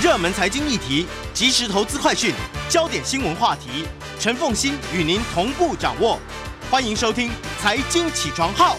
[0.00, 2.32] 热门财经议题、即时投资快讯、
[2.68, 3.84] 焦点新闻话题，
[4.20, 6.20] 陈凤欣与您同步掌握。
[6.70, 7.28] 欢迎收听
[7.60, 8.76] 《财经起床号》。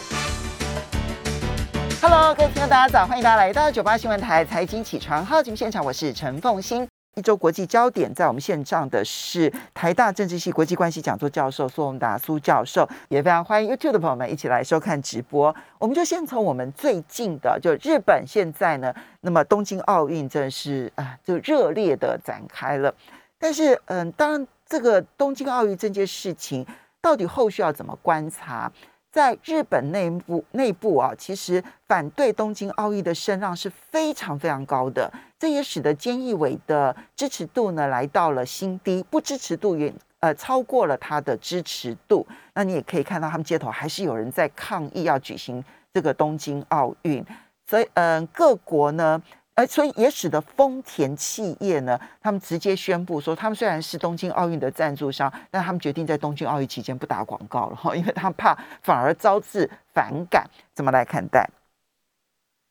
[2.02, 3.06] Hello，各位听众，大家早！
[3.06, 6.89] 欢迎大家来到九八新闻台财经起床号节目现场，我是陈凤欣。
[7.16, 15.54] 一周国际焦点，在我们线上的是台大政治系国际关系讲座教授苏宏达苏教授，也非常欢迎 YouTube 的朋友们一起来收看直播。
[15.78, 22.94] 我们就先从我们最近的，就日本现在呢，那么东京奥运真的是啊，就热烈的展开了。
[23.38, 26.66] 但是，嗯，当然这个东京奥运这件事情，
[27.02, 28.72] 到底后续要怎么观察？
[29.20, 42.26] 在日本内部内部啊，其实反对东京奥运的声浪是非常非常高的，这也使得菅义伟的支持度呢来到了新低，不支持度也呃超过了他的支持度。
[42.54, 45.62] 那你也可以看到，他们街头还是有人在抗议要举行
[45.94, 47.22] 这个东京奥运，
[47.68, 49.22] 所以嗯、各国呢。
[49.66, 60.50] 所以也使得丰田企业呢，他们直接宣布说，他们虽然是东京奥运的赞助商，但他们决定在东京奥运期间不打广告了哈，因为他怕反而招致反感。
[60.74, 61.50] 怎么来看待？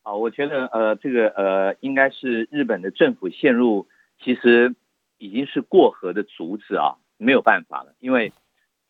[0.03, 3.87] 啊，我觉得呃，这个呃，应该是日本的政府陷入
[4.23, 4.75] 其实
[5.19, 8.33] 已经是过河的竹子啊，没有办法了，因为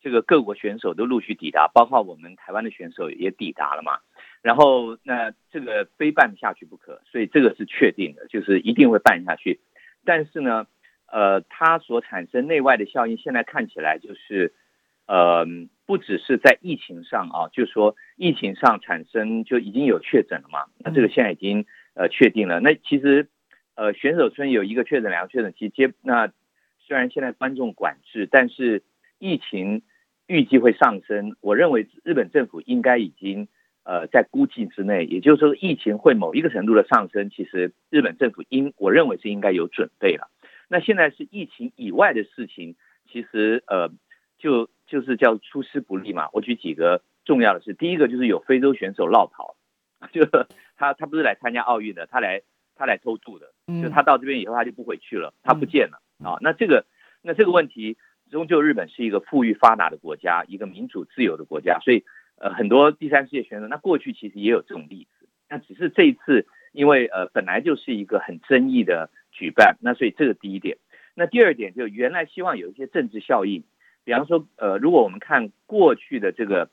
[0.01, 3.99] 这个各国选手都陆续抵达，包括我们台湾的选手也抵达了嘛。
[4.41, 9.61] 然后那这个非办下去不可，所以这个是确定的，就是一定会办下去。
[10.05, 10.67] 但是呢，
[11.07, 14.55] 呃，它所产生内外的效应，现在看起来就是，
[15.07, 15.45] 呃，
[15.87, 22.61] 不只是在疫情上啊，就是说疫情上产生就已经有确诊了嘛，那这个现在已经呃确定了。
[22.61, 23.29] 那其实
[23.75, 26.33] 呃选手村有一个确诊，两个确诊，其实接那
[26.79, 28.85] 虽然现在观众管制，但是
[29.19, 29.83] 疫情
[30.29, 31.35] 预计会上升。
[31.41, 33.49] 我认为日本政府应该已经。
[33.89, 40.29] 呃，在估计之内，也就是说，疫情会某一个程度的上升，其实日本政府应我认为是应该有准备了。
[40.69, 42.77] 那现在是疫情以外的事情，
[43.11, 43.89] 其实呃，
[44.39, 46.29] 就就是叫出师不利嘛。
[46.35, 49.57] 我举几个重要的事，第一个就是有非洲选手落跑，
[50.13, 50.27] 就
[50.77, 52.43] 他他不是来参加奥运的，他来
[52.77, 56.37] 他来偷渡的，就他到这边以后他就不回去了，他不见了啊。
[56.43, 56.85] 那这个
[57.23, 57.97] 那这个问题，
[58.31, 62.05] 终究日本是一个富裕发达的国家，一个民主自由的国家，所以。
[62.41, 70.79] 呃，很多第三世界选手，那过去其实也有这种例子，那只是这一次，因为呃本来就是一个很争议的举办，那所以这个第一点。
[71.15, 73.65] 那第二点就原来希望有一些政治效应，
[74.05, 76.71] 比方说呃，如果我们看过去的这个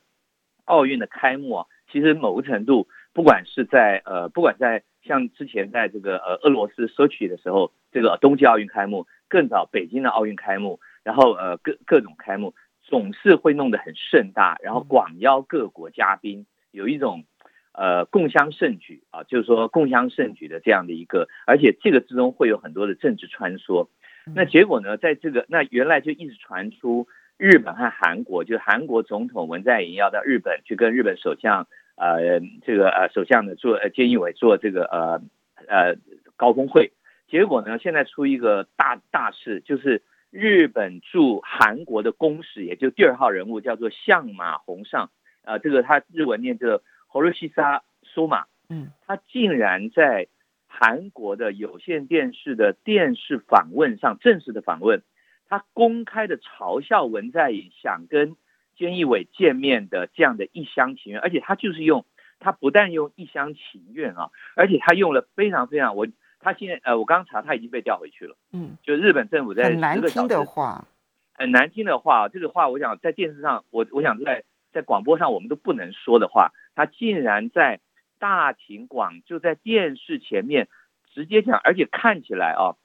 [0.65, 12.53] 奥运的开幕啊，其实某个程度，不管是在呃，不管在像之前在这个呃俄罗斯索取的时候，这个冬季奥运开幕，更早北京的奥运开幕，然后呃各各种开幕。
[12.87, 17.25] 总是会弄得很盛大，然后广邀各国嘉宾，有一种
[17.73, 23.87] 呃共襄盛举啊，就是说共襄盛举的这样的一个，而且这个之中会有很多的政治穿梭。
[24.35, 27.07] 那结果呢，在这个那原来就一直传出
[27.37, 35.21] 日本和韩国，就韩国总统文在寅要到日本去跟日本首相呃这个呃首相呢做呃菅义伟做这个呃
[35.67, 35.95] 呃
[36.35, 36.91] 高峰会，
[37.27, 40.03] 结果呢现在出一个大大事就是。
[40.35, 45.09] 日本驻韩国的公使，也就第二号人物，叫做相马宏尚，
[45.45, 50.27] 呃，这个他日文念这个 Horishisa Soma，嗯，他竟然在
[50.67, 55.03] 韩国的有线电视的电视访问上，正式的访问，
[55.47, 58.35] 他公开的嘲笑文在寅想跟
[58.77, 62.05] 菅义伟见面的这样的一厢情愿，而且他就是用，
[62.39, 66.05] 他不但用一厢情愿啊，而且他用了非常非常我。
[66.45, 68.37] 他现在呃，我刚查，他已经被调回去了。
[68.53, 70.87] 嗯，就日本政府在很难听的话，
[71.33, 77.79] 很难听的话，这个话我想在电视上，我我想在在广播上我们都不能说的话，他竟然在
[78.19, 80.67] 大庭广就在电视前面
[81.11, 82.77] 直接讲，而且看起来啊，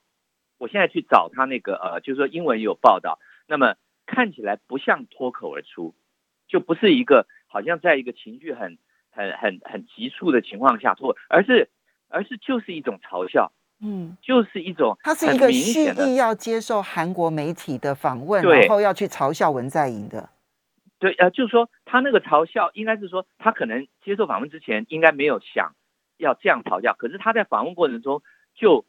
[0.56, 3.74] 我现在去找他那个呃，就是说英文有报道，那么
[4.06, 5.94] 看起来不像脱口而出，
[6.48, 8.78] 就不是一个好像在一个情绪很
[9.10, 11.68] 很很很急促的情况下脱，而是。
[12.10, 13.50] 而是就是一种嘲笑，
[13.80, 20.28] 嗯，就是一种他是一个蓄意要接受韩国媒体的访问，然后要去嘲笑文在寅的。
[20.98, 25.72] 对，呃，就是说他那个嘲笑，应该是说他可能接受访问之前应该没有想
[26.18, 28.22] 要这样嘲笑，可是他在访问过程中
[28.54, 28.84] 就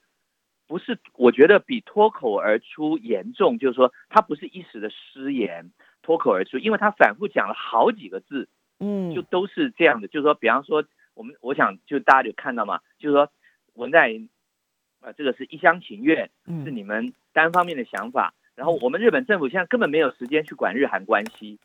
[0.68, 8.50] 不是，我觉得比脱口而出严重，就是说他不是一时的失言脱口而出，因为他反复讲了好几个字，
[8.80, 10.84] 嗯，就都是这样的，就是说，比方说。
[11.14, 13.30] 我们我想就大家就看到嘛，就是说
[13.74, 14.30] 文在寅
[15.00, 18.34] 啊，这个是一厢情愿，是你们单方面的想法。
[18.54, 21.58] 然后我们日本政府现在根本没有时间去管日韩关系，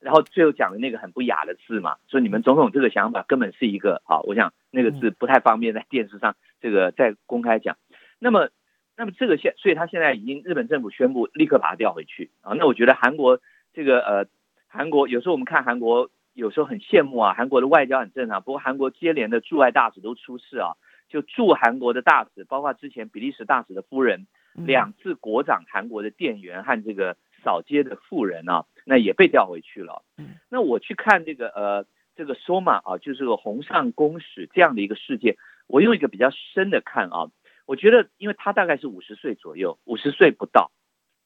[0.00, 7.78] 然后最后讲的那个很不雅的字嘛，说你们总统这个想法根本是一个啊，我想那个字不太方便在电视上这个再公开讲。
[8.18, 8.50] 那么
[8.96, 12.52] 那么这个现，所以他现在已经日本政府宣布立刻把他调回去啊。
[12.58, 13.40] 那我觉得韩国
[13.72, 14.26] 这个呃，
[14.66, 18.42] 韩国有时候我们看韩国有时候很羡慕啊，韩国的外交很正常。
[18.42, 20.72] 不过韩国接连的驻外大使都出事啊，
[21.08, 30.02] 就驻韩国的大使，包括之前比利时大使的夫人，两次国长韩国的店员和这个扫街的妇人啊，那也被调回去了。
[30.48, 31.86] 那我去看这个呃
[32.16, 35.36] 这个索马啊，就是个红上公使这样的一个事件，
[35.66, 37.30] 我用一个比较深的看啊。
[37.66, 40.72] 我觉得，因为他大概是五十岁左右，五十岁不到，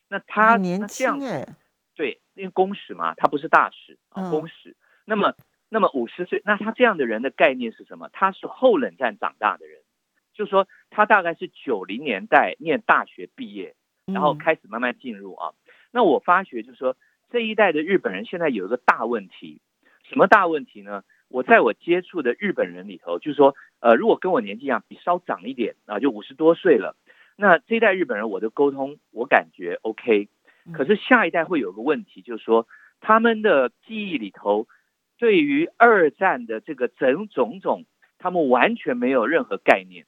[0.08, 1.56] 那他年轻哎，
[1.94, 4.76] 对，因为公使嘛，他不是大使啊，公使。
[5.06, 5.35] 那么，
[5.70, 8.11] 那么五十岁，那他这样的人的概念是什么？
[8.12, 9.81] 他是后冷战长大的人，
[10.35, 13.75] 就是说他大概是九零年代念大学毕业，
[14.05, 15.53] 然后开始慢慢进入啊。
[15.93, 16.97] 那我发觉就是说，
[17.31, 19.61] 这一代的日本人现在有一个大问题，
[20.03, 21.05] 什么大问题呢？
[21.29, 26.97] 我在我接触的日本人里头，就是说，呃，如果跟我年纪一样，比稍长一点啊，就五十多岁了，
[27.37, 30.29] 那这一代日本人，我的沟通我感觉 OK。
[30.73, 32.69] 可是下一代会有个问题，就是说，
[33.00, 34.69] 他们的记忆里头，
[35.18, 37.84] 对于二战的这个整种种，
[38.18, 40.06] 他们完全没有任何概念。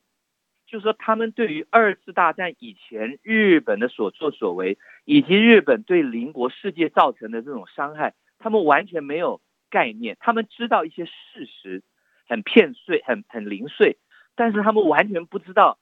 [0.67, 9.41] 就是说，他们对于二次大战以前日本的所作所为，以及日本对邻国世界造成的这种伤害，他们完全没有。
[9.71, 11.13] 概念，他们知道一些事
[11.45, 11.83] 实，
[12.27, 13.99] 很片碎，很很零碎，
[14.35, 15.79] 但是他们完全不知道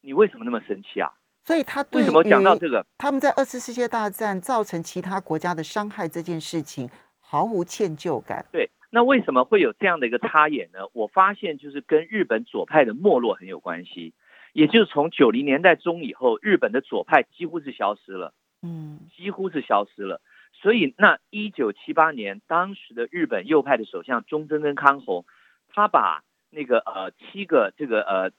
[0.00, 1.12] 你为什么那么生气啊？
[1.44, 2.84] 所以他为什么讲到这个？
[2.98, 6.90] 他们在二次世界大战造成其他国家的伤害这件事情
[7.30, 8.46] 毫无歉疚感。
[8.50, 10.78] 对，那为什么会有这样的一个插眼呢？
[10.94, 14.14] 我发现就是跟日本左派的没落很有关系，
[14.54, 18.32] 也就是从九零年代中以后，日本的左派几乎是消失了，
[18.62, 20.22] 嗯，几乎是消失了。
[20.54, 25.26] 所以，那一九七八年，当时的日本右派的首相中曾根康弘，
[25.68, 28.32] 他把那个呃七个这个呃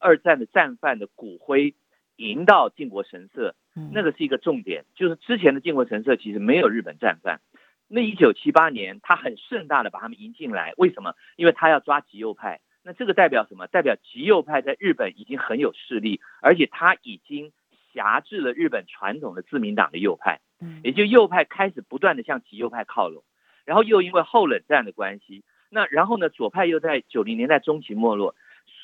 [0.00, 1.74] 二战的战犯的骨灰
[2.16, 3.54] 迎到靖国神社，
[3.92, 4.84] 那个是一个重点。
[4.96, 7.40] 就是之前的靖国神社其实没有日本战犯，
[7.88, 11.14] 那一九七八年他很盛大的把他们迎进来，为什么？
[11.36, 12.60] 因为他要抓极右派。
[12.82, 13.66] 那这个代表什么？
[13.66, 17.52] 代表极右派在日本已经很有势力，而且他已经
[17.92, 20.40] 辖制了日本传统的自民党的右派。
[20.82, 23.22] 也就右派开始不断的向极右派靠拢，
[23.66, 28.34] 然后又因为后冷战的关系，那然后呢左派又在九零年代中期没落，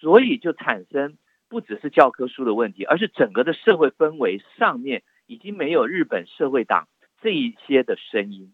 [0.00, 1.16] 所以就产生
[1.48, 6.86] 不只是教科书的问题，而是整个的社会氛围上面已经没有日本社会党
[7.22, 8.52] 这一些的声音，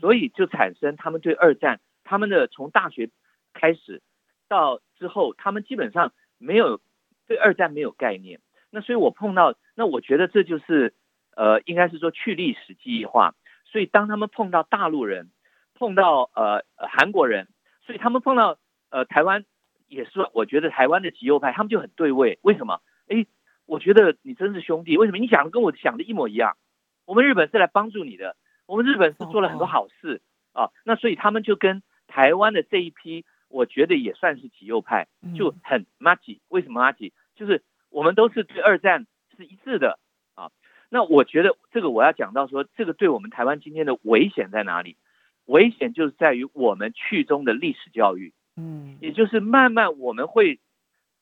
[0.00, 3.10] 所以就产生他们对二战，他们的从大学
[3.52, 4.02] 开始
[4.48, 6.80] 到之后，他们基本上没有
[7.26, 8.40] 对二战没有概念。
[8.70, 10.94] 那所以我碰到，那我觉得这就是。
[11.34, 13.34] 呃，应该是说去历史记忆化，
[13.64, 15.30] 所以当他们碰到大陆人，
[15.72, 17.48] 碰到呃韩国人，
[17.86, 18.58] 所以他们碰到
[18.90, 19.46] 呃台湾
[19.88, 22.38] 也是，我觉得台湾的极右派他们就很对位。
[22.42, 22.82] 为什么？
[23.08, 23.24] 哎，
[23.64, 24.98] 我觉得你真是兄弟。
[24.98, 25.16] 为什么？
[25.16, 26.58] 你讲的跟我想的一模一样。
[27.06, 28.36] 我们日本是来帮助你的，
[28.72, 30.22] 我们日本是做了很多好事
[30.54, 30.70] 啊。
[30.82, 35.84] 那所以他们就跟台湾的这一批，我觉得也算是极右派，就很
[36.22, 39.98] g i 为什么 g i 就是我们都是对二战是一致的
[40.34, 40.50] 啊。
[40.88, 44.96] 那我觉得这个我要讲到说，这个对我们台湾今天的危险在哪里？
[45.44, 50.60] 危险就是在于我们去中的历史教育，嗯，也就是慢慢我们会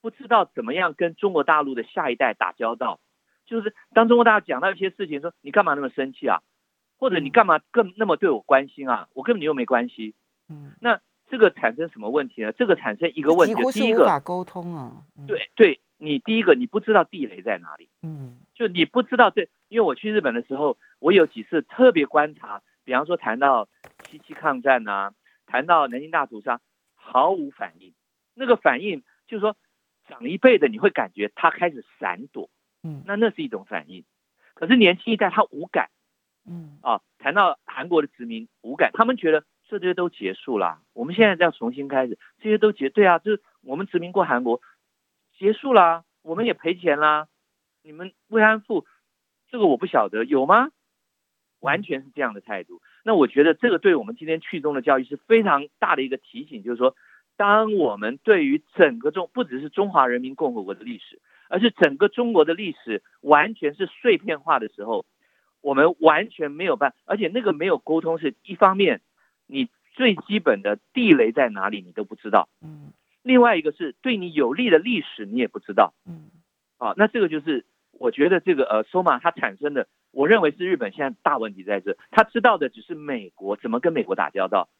[0.01, 3.01] 不知道怎么样跟中国大陆的下一代打交道。
[3.47, 6.39] 就是当中国大陆讲到一些事情，说你干嘛那么生气啊？
[7.01, 9.09] 或者你干嘛更那么对我关心啊？
[9.15, 10.15] 我跟你又没关系。
[10.51, 12.53] 嗯，那这个产生什么问题呢？
[12.53, 15.03] 这个产生一个问题，第一个无法沟通啊。
[15.27, 17.89] 对对，你第一个你不知道地雷在哪里。
[18.03, 18.37] 嗯。
[18.55, 23.67] 就你不知道这，因为我去日本的时候，我有几次特别观察，比方说谈到
[24.05, 25.13] 七七抗战呐，
[25.47, 26.61] 谈到南京大屠杀，
[26.95, 27.95] 毫无反应。
[28.35, 29.57] 那个反应就是说，
[30.07, 32.51] 长一辈的你会感觉他开始闪躲，
[32.83, 34.05] 嗯，那那是一种反应。
[34.53, 35.89] 可是年轻一代他无感，
[36.47, 44.61] 嗯啊，谈到韩国的殖民无感，他们觉得这些都结束了，我们现在要重新开始，这些都结对啊，就是我们殖民过韩国，
[45.39, 47.29] 结束了，我们也赔钱啦。
[47.83, 48.85] 你们慰安妇，
[49.49, 50.71] 这个我不晓得有吗？
[51.61, 52.81] 完全是这样的态度。
[53.05, 56.97] 那我觉得这个对我们今天去中的教育是非常大的一个提醒，就是说，
[57.37, 65.05] 当我们对于整个中不只是中华人民共和国的历史，而是整个中国的历史完全是碎片化的时候，
[65.61, 69.01] 我们完全没有办，而且那个没有沟通是一方面，
[69.47, 76.31] 你最基本的地雷在哪里你都不知道，嗯，另外一个是对你有利的历史你也不知道，嗯。
[76.79, 84.71] 啊，那这个就是我觉得这个呃，索马它产生的，我认为是日本现在大问题在这，他知道的只是美国怎么跟美国打交道，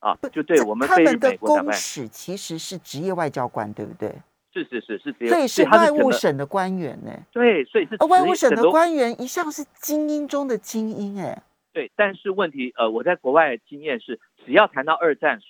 [0.00, 4.14] 啊，就对我们他们的公使其实是职业外交官，对不对？
[4.54, 7.10] 是是是是只有，所以是外务省的官员呢。
[7.32, 11.42] 对，所以是外务省的官员一向是精英中的精英哎。
[11.72, 15.40] 对，但是问题呃，我在国外经验是，只要谈到二战，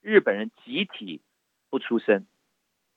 [0.00, 1.20] 日本人集体
[1.68, 2.24] 不出声。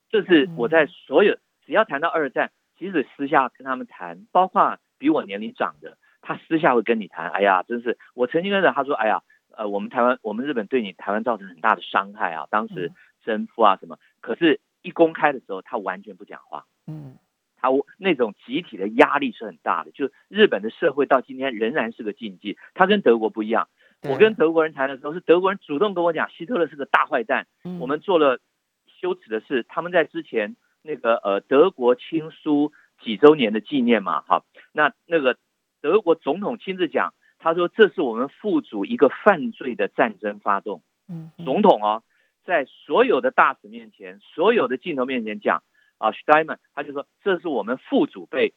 [0.09, 7.29] 这是我在所有只要谈到二战，即使私下跟他们谈，包括比我年龄长的，他私下会跟你谈。
[7.31, 9.23] 哎呀，真是我曾经跟着他说，哎呀，
[9.57, 12.93] 呃，我们台湾，我们日本对你台湾造成很大的伤害啊，当时
[13.25, 13.97] 征服啊什么。
[14.21, 16.65] 可是，一公开的时候，他完全不讲话。
[16.85, 17.17] 嗯。
[17.55, 22.57] 他那种集体的压力是很大的，就日本的社会到今天仍然是个禁忌。
[22.73, 23.69] 他跟德国不一样，
[24.01, 27.47] 我跟德国人谈的时候，是德国人主动跟我讲，希特勒是个大坏蛋。
[27.79, 28.37] 我们做了
[28.85, 35.37] 羞耻的事，他们在之前那个呃德国亲苏几周年的纪念嘛，哈，那那个
[35.79, 40.83] 德国总统亲自讲，他说这是我们副主一个犯罪的战争发动。
[41.07, 42.03] 嗯，总统哦，
[42.45, 45.63] 在所有的大使面前，所有的镜头面前讲。
[45.99, 48.53] 啊，Steinman，他就说这是我们副主被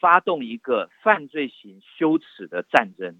[0.00, 3.18] 发动一个犯罪型羞耻的战争，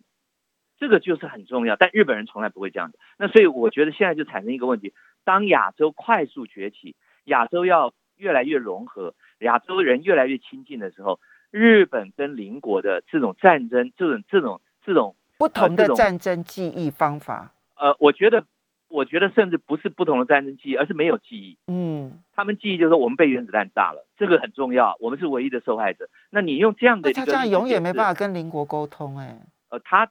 [0.79, 1.76] 这个就是很重要。
[1.76, 2.99] 但日本人从来不会这样的。
[3.19, 18.47] 那所以我觉得现在就产生一个问题：当亚洲快速崛起，亚洲要越来越融合，亚洲人越来越亲近的时候，日本跟邻国的这种战争，这种这种这种不同的战争记忆方法，呃，我觉得。
[18.94, 21.58] 我觉得甚至不是不同的战争记忆，而是没有记忆。
[21.66, 26.08] 嗯，他们记忆就是说我们被原子弹炸了，这个很重要，我们是唯一的受害者。
[26.30, 29.36] 那你用这样的，他这样永远没办法跟邻国沟通，哎。
[29.70, 30.08] 呃，他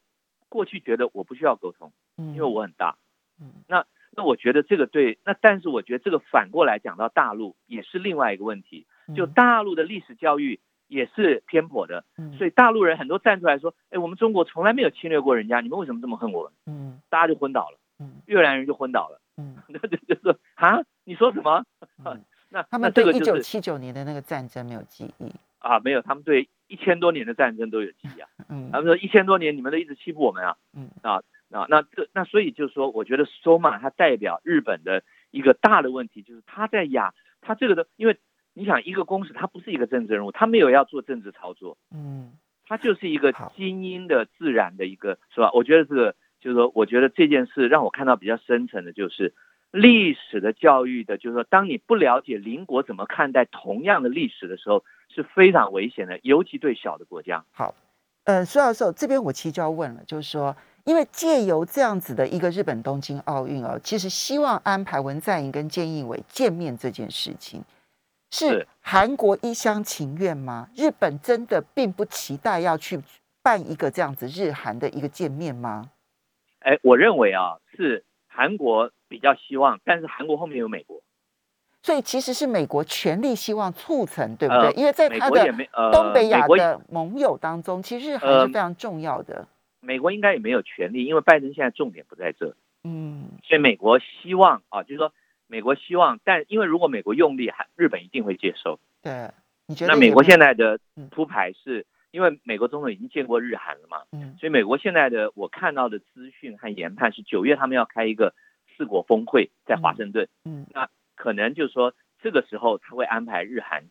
[0.49, 2.97] 过去觉得我不需要沟通，因为我很大。
[3.39, 8.85] 嗯，那那我觉得这个对，那但是我觉得这个反过来讲到大陆也是另外一个问题，
[9.15, 10.59] 就大陆的历史教育
[10.89, 12.03] 也是偏颇的。
[12.17, 16.51] 嗯，所以大陆人很多站出来说，哎，我们中国从来没有侵略过人家，你们为什么这么恨我们？
[16.65, 17.79] 嗯，大家就昏倒了。
[18.25, 19.19] 越南人就昏倒了。
[19.37, 21.63] 嗯，那 就就是啊，你说什么？
[22.49, 25.79] 那他们对一九七九年的那个战争没有记忆啊？
[25.79, 28.29] 没有，他们对一千多年的战争都有记忆啊。
[28.47, 30.55] 嗯，他们说一千多年你们都一直欺负我们啊。
[30.73, 38.19] 嗯啊啊，那这那所以就是说，我觉得 SOMA 它代表日本的一个大的问题，就是他在亚，他这个的，因为
[38.53, 41.77] 你想一个公使，他不是一个政治人物，他没有要做政治操作。
[41.91, 42.33] 嗯，
[42.67, 45.49] 他就是一个精英的自然的一个，是吧？
[45.53, 46.15] 我觉得这个。
[46.43, 49.33] 就是说，我觉得这件事让我看到比较深层的，就是
[49.71, 57.45] 历史的教育的，就是说，当你不了解邻国怎么看待同样的历史的时候，是非常危险的，尤其对小的国家。
[57.51, 57.73] 好，
[58.25, 67.63] 呃，苏教授这边我其实就要问了，就是说，因为借由这样子的一个日本东京奥运哦，其实希望安排文在寅跟菅义伟见面这件事情，
[68.31, 70.67] 是韩国一厢情愿吗？
[70.75, 73.01] 日本真的并不期待要去
[73.41, 75.89] 办一个这样子日韩的一个见面吗？
[76.63, 81.01] 哎，我认为啊，是韩国比较希望，但是韩国后面有美国，
[81.81, 84.71] 所以其实是美国全力希望促成，对不对？
[84.71, 85.45] 因为在他的
[85.91, 89.45] 东北亚的盟友当中，其实日韩是非常重要的。
[89.81, 92.55] 美国应该也没有权利，因为拜登现在重点不在这。
[92.85, 95.11] 嗯，所以美国希望啊，就是说
[95.47, 98.79] 美国希望，但因为如果美国用力，还日本一定会接受。
[99.01, 99.29] 对，
[99.67, 99.93] 你觉得？
[99.93, 100.79] 那美国现在的
[101.11, 101.85] 铺排是？
[102.13, 108.35] 因为美国总统已经见过日韩了嘛，嗯，所以美国现在的我看到的资讯和研判是九月他们要开一个
[108.77, 113.85] 四国峰会，在华盛顿，嗯，那可能就是说这个时候他会安排日韩，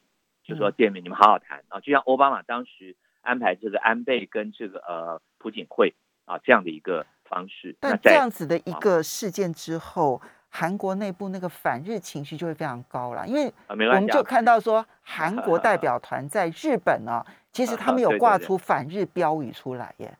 [0.44, 5.92] 就说见面，你们好好谈啊，就像奥巴马当时安排这个安倍跟这个呃朴槿惠
[6.24, 7.74] 啊这样的一个方式。
[7.80, 10.22] 但这样子的一个事件之后，
[10.54, 17.24] 韩国内部那个反日情绪就会非常高了，因为我们就看到说韩国代表团在日本呢。
[17.52, 20.16] 其实他们有挂出反日标语出来耶，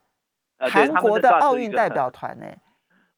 [0.59, 2.45] 韩国的奥运代表团呢。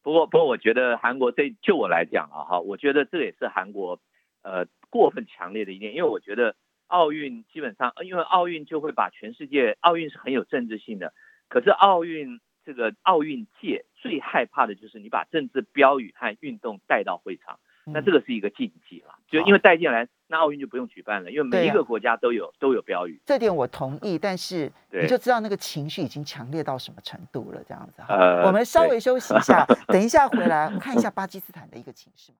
[0.02, 3.98] 不过，不过，我觉得韩国这就我来讲啊，哈，我觉得这也是韩国
[4.42, 6.54] 呃过分强烈的一点，因为我觉得
[6.86, 11.12] 奥运基本上，因为奥运就会把全世界，奥运是很有政治性的，
[11.48, 17.58] 可是奥运这个奥运界最害怕的就是你把政治标语和运动带到会场。
[17.86, 23.20] 那这个是一个禁忌了，就因为带进来，那奥运就不用举办了，因为每一个国家都有都有标语。
[23.26, 28.02] 这点我同意，但是 你就知道那个情绪已经强烈到什么程度了，这样子。
[28.08, 32.32] 呃，我们稍微休息一下， 等一下回来看一下巴基斯坦的一个情势。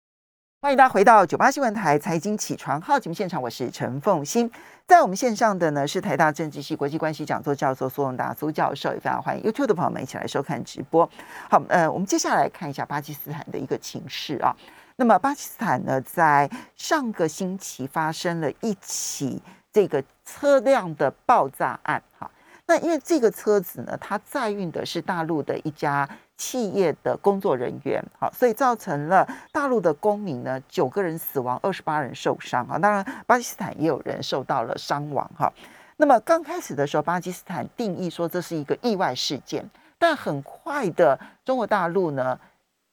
[0.65, 4.51] 欢迎大家回到九八新闻台财经起床号节目现场，我是陈凤欣，
[4.87, 11.07] 在我们线上的呢是台大政治系国际关系讲座教授苏永达苏教授，也非常欢迎 YouTube 的朋友们一起来收看直播。
[11.51, 14.57] 好，呃，我们接下来看一下巴基斯坦的一个情势啊。
[14.97, 22.31] 那么巴基斯坦呢，在上个星期发生了一起这个车辆的爆炸案，哈。
[22.67, 35.53] 那因为这个车子呢，它载运的是大陆的一家企业的工作人员，好，所以造成了大陆的公民呢九个人死亡，二十八人受伤，哈，当然巴基斯坦也有人受到了伤亡，哈。
[35.97, 39.65] 那么刚开始的时候，巴基斯坦定义说这是一个意外事件，
[39.99, 42.39] 但很快的中国大陆呢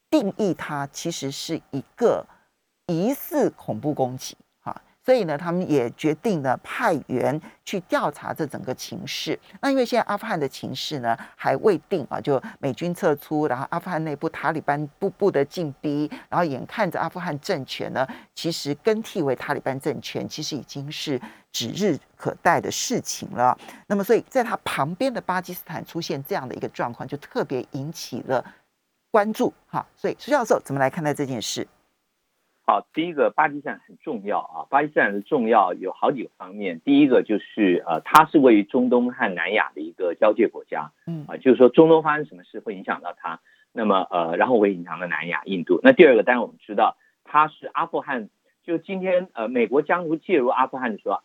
[0.09, 2.23] 定义它其实是一个
[2.85, 4.37] 疑似恐怖攻击。
[5.03, 9.37] 所以呢，他们也决定呢派员去调查这整个情势。
[9.59, 21.19] 那因为现在阿富汗的情势呢还未定啊，就美军撤出，然后阿富汗内部塔利班步步的进逼，然后眼看着阿富汗政权呢，其实更替为塔利班政权，其实已经是
[21.51, 23.57] 指日可待的事情了。
[23.87, 28.45] 那么，所以在他旁边的巴基斯坦出现这样的一个状况，就特别引起了
[29.09, 29.51] 关注。
[29.67, 31.67] 哈，所以苏教授怎么来看待这件事？
[32.71, 36.79] 好，第一个巴基斯坦很重要啊，巴基斯坦的重要有好几个方面。
[36.79, 43.41] 第一个就是呃，它是位于中东和南亚的一个交界国家，嗯啊，就是说中东发生什么事会影响到它，
[43.73, 45.81] 那么呃，然后会影响到南亚、印度。
[45.83, 48.29] 那第二个，当然我们知道它是阿富汗，
[48.63, 51.19] 就今天呃，美国将如介入阿富汗的时候，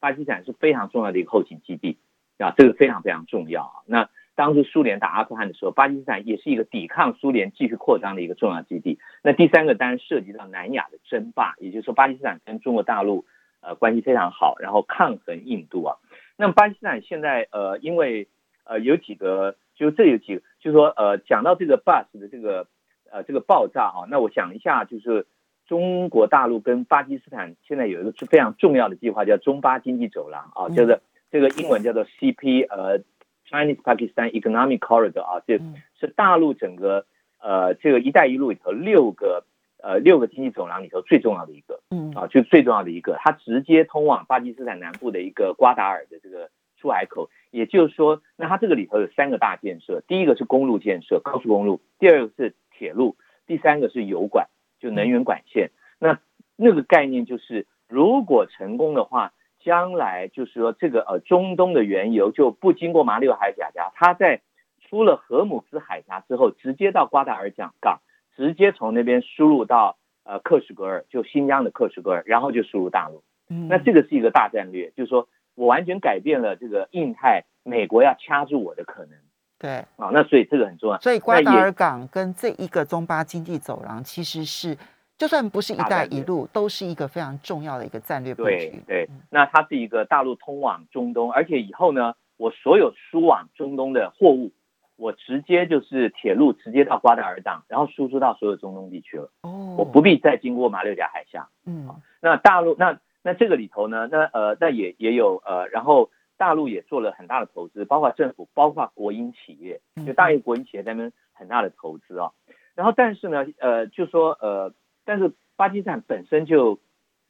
[0.00, 1.96] 巴基斯坦是非常重要的一个后勤基地
[2.36, 3.72] 啊，这个非常非常重要啊。
[3.86, 8.98] 那当初苏联打阿富汗的时候，巴基斯坦也是一个抵抗苏联继续扩张的一个重要基地。
[9.22, 13.26] 那第三个当然涉及到南亚的争霸，也就是说巴基斯坦跟中国大陆
[13.60, 15.96] 呃关系非常好，然后抗衡印度啊。
[16.36, 18.28] 那么巴基斯坦现在呃因为
[18.64, 22.66] 呃有几个，就这有几个，就是说呃讲到这个 bus 的这个
[23.10, 25.26] 呃这个爆炸啊，那我讲一下，就是
[25.66, 30.98] 中国大陆跟巴基斯坦现在有一个非常重要的计划，叫中巴经济走廊啊，叫做
[31.30, 33.02] 这个英文叫做 CP 呃。
[33.50, 35.58] Chinese Pakistan Economic Corridor 啊，这
[35.98, 37.04] 是大陆整个
[37.40, 39.44] 呃这个“一带一路”里头六个
[39.82, 47.28] 呃六个经济走廊里头最重要的一个，嗯啊，就最重要的一个，它直接通往巴基斯坦南部的一个瓜达尔的这个出海口。
[47.50, 53.16] 也就是说，那它这个里头有三个大建设，第一个是公路建设，高速公路；第二个是铁路；
[53.46, 54.46] 第三个是油管，
[54.78, 55.72] 就能源管线。
[55.98, 56.20] 那
[56.54, 59.32] 那个概念就是，如果成功的话。
[59.62, 64.40] 将来就是说，这个呃，中东的原油就不经过马六海海峡，它在
[64.80, 68.00] 出了荷姆斯海峡之后，直接到瓜达尔港港，
[68.36, 73.22] 直接从那边输入到呃克什格尔，就新疆的克什格尔，然后就输入大陆。
[73.48, 79.18] 嗯，那这个是一个大战略，就是说我完全改变了这个印太美国要掐住我的可能。
[79.58, 80.98] 对，啊，那所以这个很重要。
[81.00, 84.76] 所以瓜达尔港跟这一个中巴经济走廊其实是。
[85.20, 88.48] 就算不是“一带一路”，都是一个非常重要的一个战略布局。
[88.48, 94.50] 对对，那它是一个大陆通往中东，而且以后呢，我所有输往中东的货物，
[94.96, 99.30] 我直接就是铁路直接到瓜达尔港，然后输出到所有中东地区了。
[99.42, 101.46] 哦，我不必再经过马六甲海峡。
[101.66, 101.86] 嗯，
[102.22, 112.30] 那大陆那那这个里头呢，那呃那也也有呃，然后大陆也做了很大的投资，包括政府，包括国营企业，就大型国营企业在那边很大的投资啊。
[112.74, 114.72] 然后但是呢，呃，就说呃。
[115.10, 116.78] 但是巴基斯坦本身就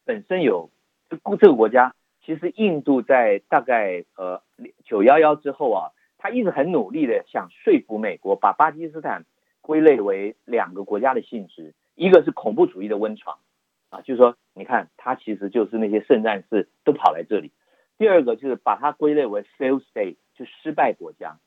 [0.05, 0.69] 本身有
[1.09, 4.43] 这这个国家，其实印度在大概呃
[4.85, 5.89] 九幺幺之后啊，
[6.19, 9.25] 他一直很努力的想说服美国把巴基斯坦
[9.63, 13.39] 归类为两个国家的性质，一个是恐怖主义的温床
[13.89, 17.49] 啊，就是说你看他其实就是那些圣战士都跑来这里；
[17.97, 21.39] 第二个就是把它归类为 fail state，就失败国家。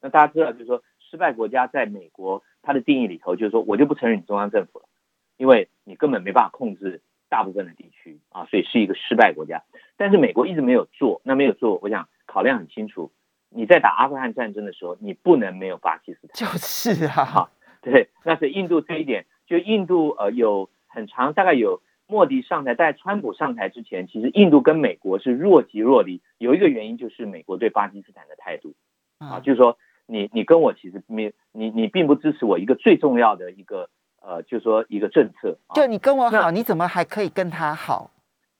[0.00, 4.86] 那大家知道，就是说失败国家在美国它的定义里头，就是说我就不承认你中央政府了。
[5.36, 9.62] 因为你根本没办法控制大部分的地区啊，所以是一个失败国家。
[9.96, 13.10] 但是美国一直没有做，那没有做，我想考量很清楚。
[13.48, 16.30] 你在打阿富汗战争的时候，你不能没有巴基斯坦。
[16.34, 17.50] 就是啊，
[17.82, 26.20] 对，那是印度这一点，就印度呃有很长，大概有莫迪上台，在川普上台之前，其实印度跟美国是若即若离。
[26.38, 28.74] 有一个原因就是美国对巴基斯坦的态度
[29.18, 33.88] 啊，就是说你你跟我其实没你你并不支持我一个最重要的一个。
[34.24, 38.10] 呃，就说一个政策，就你跟我好，你怎么还可以跟他好？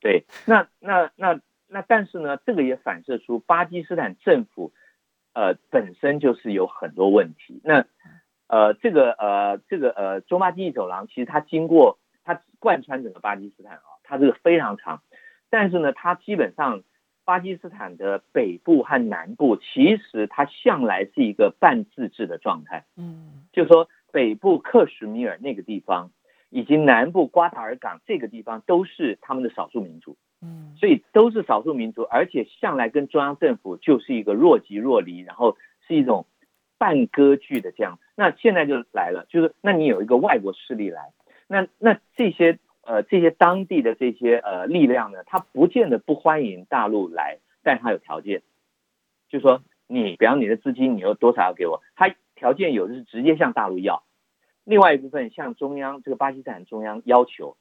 [0.00, 4.72] 对，那那那那，但是呢，这个也反射出巴基斯坦政府，
[5.32, 7.60] 呃，本身就是有很多问题。
[7.62, 7.84] 那
[8.48, 15.02] 呃，这个呃，这个呃，中巴经济走廊其实它经过它贯穿整个巴基斯坦啊，它这个非常长，
[15.48, 16.82] 但是呢，它基本上
[17.24, 22.84] 巴基斯坦的北部和南部其实它向来是一个半自治的状态。
[22.96, 23.88] 嗯，就说。
[24.12, 26.12] 北部克什米尔那个地方，
[26.50, 30.16] 以及南部瓜达尔港这个地方，都是他们的少数民族。
[30.42, 36.26] 嗯，所以都是少数民族，而且向来跟中央政府就是一个若即若离，然后是一种
[36.78, 37.98] 半割据的这样。
[38.16, 41.12] 那现在就来了，就是那你有一个外国势力来，
[41.46, 48.42] 那那这些呃这些当地的这些呃力量呢，他不见得不欢迎大陆来，但他有条件，
[49.30, 52.14] 就是说你比方你的资金你有多少要给我，他。
[52.42, 54.02] 条件有的是直接向大陆要，
[54.64, 57.56] 另外一部分向中央这个巴基斯坦中央要求，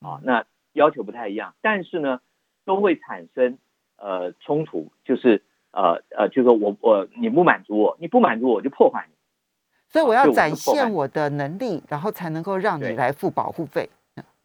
[0.00, 2.20] 啊，那要求不太一样，但是呢，
[2.64, 3.56] 都会产生
[3.96, 9.14] 呃冲突，就是呃呃，就是我我你不满足我，你不满足我就破坏你，
[9.88, 13.88] 所以我要展现我的能力，然后才能够让你来付保护费。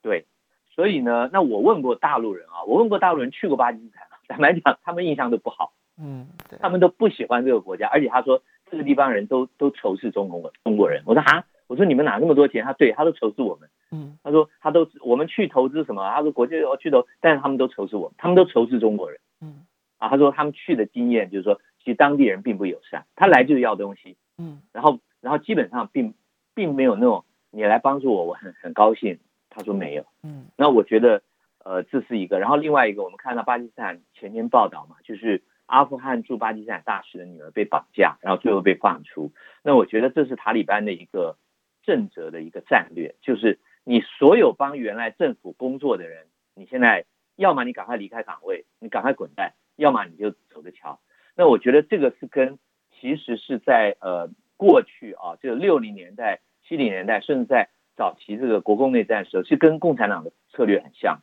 [0.03, 0.27] 对，
[0.69, 5.73] 所以呢，那我问过大陆人啊，我问过大陆人去过巴基斯坦，坦白讲，他们印象都不好。
[5.97, 6.27] 嗯，
[6.59, 8.41] 他们都不喜欢这个国家，而且他说
[8.71, 11.03] 这个地方人都都仇视中国中国人。
[11.05, 12.63] 我说哈，我说你们哪那么多钱？
[12.63, 13.69] 他对他都仇视我们。
[13.91, 16.09] 嗯，他说他都我们去投资什么？
[16.09, 19.19] 他说国际要去投，但是他们都仇视我们，他们都仇视中国人。
[19.41, 19.65] 嗯，
[19.97, 24.15] 啊，他说他们去的经验就是说，其实当地人并不友善，他来就是要东西。
[24.37, 26.13] 嗯，然后然后基本上并
[26.55, 29.19] 并没有那种你来帮助我，我很很高兴。
[29.49, 30.05] 他说没有。
[30.23, 31.21] 嗯，那我觉得
[31.65, 35.43] 呃这是一个，然后另外一个我们看到巴基斯坦前天报道嘛，就是。
[35.71, 39.31] 阿富汗驻巴基斯坦大使的女儿被绑架，然后最后被放出。
[39.63, 41.37] 那我觉得这是塔利班的一个
[41.81, 47.05] 正则的一个战略，就是你所有帮原来政府工作的人，你现在
[47.37, 50.99] 要么你赶快离开岗位，你赶快滚蛋，要么你就走着瞧。
[51.37, 52.59] 那我觉得这个是跟
[52.99, 61.21] 其实是在呃过去啊，这个六零年代、七零年代，甚至在早期这个国共内战时候，是跟共产党的策略很像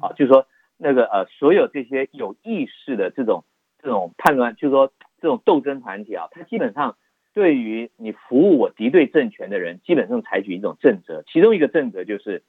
[0.00, 0.46] 啊，就是说
[0.78, 3.44] 那个呃所有这些有意识的这种。
[3.82, 6.96] 这种叛乱，就是说这种斗争团体啊，他基本上
[7.32, 12.42] 对于你服务我敌对政权的人，基本上采取一种政策，其中一个政策就是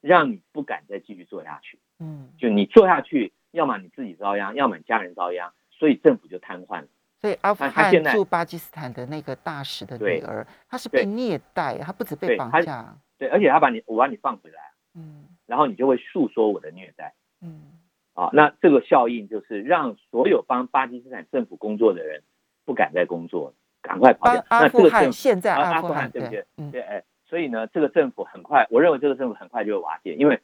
[0.00, 1.78] 让你不敢再继续做下去。
[1.98, 6.88] 嗯，就你做下去，要么你自己遭殃，要么你家人遭殃，所以政府就瘫痪了。
[7.20, 17.78] 所以阿富汗驻巴基斯坦的那个大使的女儿，她是被虐待，她不止被绑架，对，而且他把你，我把你放回来，嗯，然后你就会诉说我的虐待，嗯。
[18.14, 22.22] 啊，那这个效应就是让所有帮巴基斯坦政府工作的人
[22.64, 24.44] 不敢再工作，赶快跑掉。
[24.50, 26.44] 那这个政现在阿富汗对不对？
[26.70, 30.40] 对，哎，所以呢，这个政府很快，我认为这个政府很快就会瓦解，因为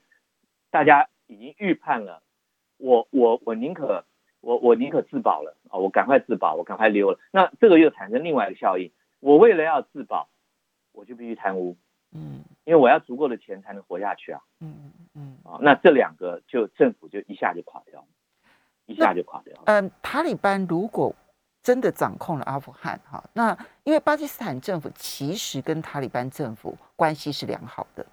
[0.70, 2.22] 大家已经预判了，
[2.78, 4.04] 我我我宁可
[4.40, 7.18] 我我宁可自保了啊，我赶快自保，我赶快溜了。
[7.30, 10.30] 那这个又产生另外一个效应，我为了要自保，
[10.92, 11.76] 我就必须贪污。
[12.12, 14.40] 嗯，因为我要足够的钱才能活下去啊。
[14.60, 15.38] 嗯嗯嗯。
[15.44, 18.04] 啊，那这两个就政府就一下就垮掉，
[18.86, 19.54] 一下就垮掉。
[19.66, 21.14] 嗯，塔利班如果
[21.62, 28.06] 真的掌控了阿富汗，哈，那因为巴基斯坦政府其实跟塔利班政府关系是良好的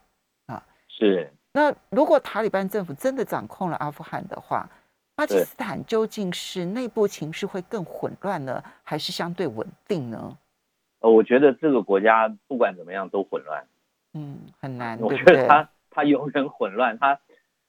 [0.48, 0.62] 啊。
[0.88, 1.32] 是。
[1.54, 4.70] 那如果塔利班政府真的掌控了阿富汗的话，
[5.16, 10.38] 巴基斯坦究竟是内部情势会更混乱呢，还是相对稳定呢？
[11.00, 13.66] 呃，我觉得这个国家不管怎么样都混乱。
[14.18, 14.98] 嗯，很难。
[15.02, 17.20] 我觉得他他有人混乱，他，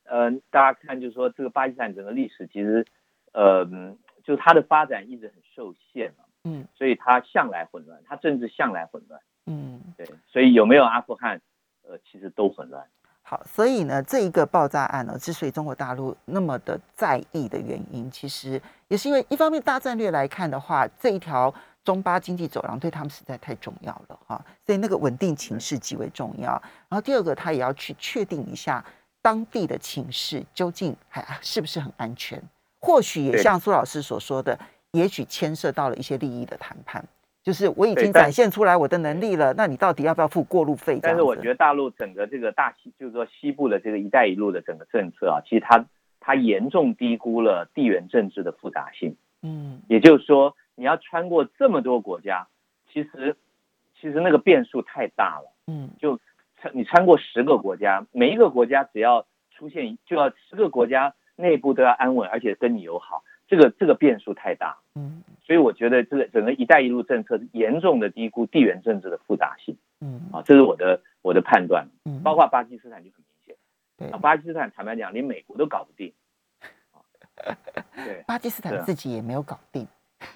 [0.05, 2.87] 呃，大家看，就是说这个巴基斯坦整个历史其实，
[3.33, 3.65] 呃，
[4.23, 6.23] 就是它的发展一直很受限嘛。
[6.45, 9.21] 嗯，所以它向来混乱，它政治向来混乱。
[9.47, 11.41] 嗯，对，所以有没有阿富汗，
[11.83, 12.87] 呃，其实都混乱。
[13.23, 21.53] 好，所以呢，这一个爆炸案呢，之所以中国大陆那么的在意的原因，其实也是因为一方面大战略来看的话，这一条。
[21.87, 26.51] 中巴经济走廊对他们实在太重要了哈，所以那个稳定情势极为重要。
[26.89, 28.85] 然后第二个，他也要去确定一下
[29.23, 32.43] 当地的情势究竟还是不是很安全。
[32.81, 34.59] 或许也像苏老师所说的，
[34.91, 37.05] 也许牵涉到了一些利益的谈判。
[37.45, 40.99] 就是我已经展现出来我的能力了，那你到底要不要付过路费？
[41.01, 45.85] 但是我觉得大陆整个这个大西，就是说西部的这个“一带一路”的整个政策啊，其实它
[46.19, 49.15] 它严重低估了地缘政治的复杂性。
[49.43, 50.57] 嗯，也就是说。
[50.77, 52.47] 你要穿过这么多国家，
[52.93, 53.37] 其实
[54.01, 55.53] 其实那个变数太大了。
[55.67, 56.21] 嗯，就
[56.57, 64.79] 穿你穿过十个国家，每一个国家只要出现，就要十个国家内部都要安稳，而且跟你友好，这个这个变数太大。
[64.95, 69.77] 嗯，所以我觉得这个整个“一带一路”政策严重的低估地缘政治的复杂性。
[70.01, 71.89] 嗯，啊，这是我的我的判断。
[72.05, 73.57] 嗯，包括巴基斯坦就很明显。
[73.97, 76.13] 对，巴基斯坦坦白讲，连美国都搞不定。
[77.95, 79.87] 对， 巴基斯坦自己也没有搞定。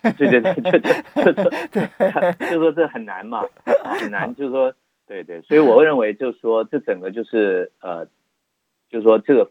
[0.02, 3.44] 对 对对，就就就就就说这很难嘛，
[3.98, 4.74] 很难，就是说，
[5.06, 8.06] 对对，所以我认为就是说，这整个就是呃，
[8.90, 9.50] 就是说这个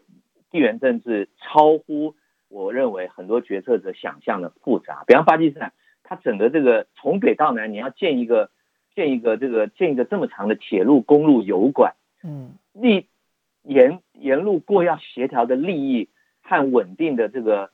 [0.50, 2.14] 地缘政治超乎
[2.48, 5.04] 我认为很多决策者想象的复杂。
[5.06, 5.72] 比方巴基斯坦，
[6.04, 8.50] 它整个这个从北到南，你要建一个
[8.94, 13.08] 建一个这个建一个这么长的铁路、公路、油管，嗯，利
[13.62, 16.08] 沿沿路过要协调的利益
[16.42, 17.70] 和稳定的这个。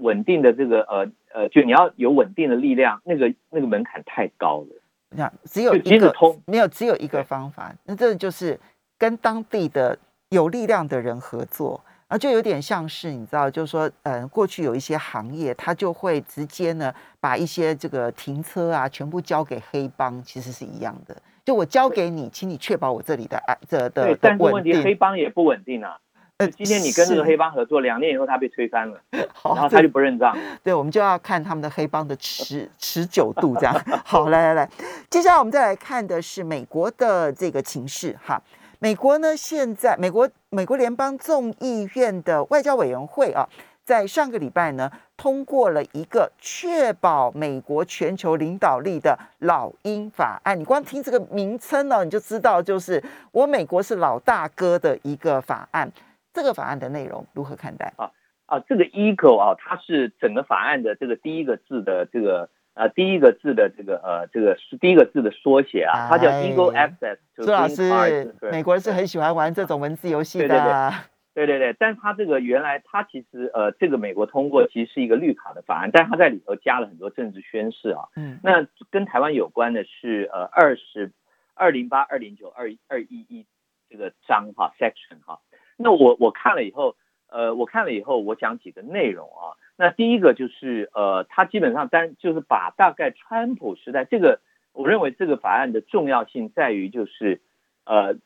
[0.00, 4.82] 稳定的这个呃呃，就你要有稳定的力量，那个那个门槛太高了。
[5.10, 8.58] 那只有一个通，没有只有一个方法，那这就是
[8.98, 9.98] 跟当地的
[10.30, 21.16] 有力量的人合作，啊，就有点像是你知道，就是说，嗯，过去有一些行业，他就会直接呢把一些这个停车啊全部交给黑帮，其实是一样的。
[21.44, 24.72] 就我交给你，请你确保我这里的安这的但是问题。
[24.80, 25.98] 黑帮也不稳定啊。
[26.40, 28.98] 呃今天你跟这个黑帮合作，两年以后他被推翻了，
[29.34, 30.34] 好，然后他就不认账。
[30.64, 33.74] 对，我们就要看他们的黑帮的持 持久度，这样。
[34.06, 34.70] 好，来来来，
[35.10, 38.40] 接下来我们再来看的是美国的这个情势哈。
[38.78, 43.46] 美国呢，现在美国美国联邦众议院的外交委员会啊，
[43.84, 50.58] 在上个礼拜呢，通过了一个确保美国全球领导力的老鹰法案。
[50.58, 55.92] 你光听这个名称呢，你就知道，就是我美国是老大哥的一个法案。
[56.32, 57.92] 这个法案的内容如何看待？
[57.96, 58.10] 啊
[58.46, 70.90] 啊，这个 eagle 啊，它是整个法案的这个第一个字的这个呃第一个字的这个呃这个是第一个字的缩写啊，它叫哎 eagle access 朱老师，美国人是很喜欢玩这种文字游戏对对对。
[71.32, 78.08] 对对对，但它这个原来它其实呃这个美国通过其实是一个绿卡的法案，但它在里头加了很多政治宣示啊。
[78.16, 81.12] 嗯那跟台湾有关的是呃二十
[81.54, 83.46] 二零八二零九二二一一
[83.88, 85.38] 这个章哈 section 哈。
[85.82, 86.94] 那我我看了以后，
[87.28, 89.56] 呃我看了以后，我讲几个内容啊。
[89.76, 94.40] 那第一个就是呃，它基本上单就是把大概川普时代这个，
[94.72, 97.40] 我认为这个法案的重要性在于就是
[97.84, 98.16] 呃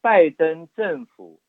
[0.00, 1.40] 拜登政府